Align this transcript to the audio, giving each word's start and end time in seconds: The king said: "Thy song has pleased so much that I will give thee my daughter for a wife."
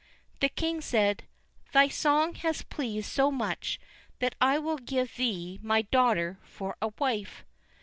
The 0.39 0.49
king 0.49 0.81
said: 0.81 1.25
"Thy 1.73 1.87
song 1.87 2.33
has 2.33 2.63
pleased 2.63 3.07
so 3.11 3.29
much 3.29 3.79
that 4.17 4.33
I 4.41 4.57
will 4.57 4.77
give 4.79 5.15
thee 5.15 5.59
my 5.61 5.83
daughter 5.83 6.39
for 6.41 6.75
a 6.81 6.87
wife." 6.97 7.45